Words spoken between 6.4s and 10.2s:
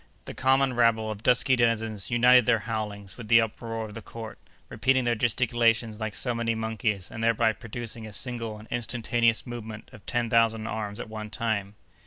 monkeys, and thereby producing a single and instantaneous movement of